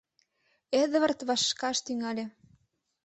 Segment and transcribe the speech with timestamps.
[0.81, 2.25] —Эдвард вашкаш тӱҥале.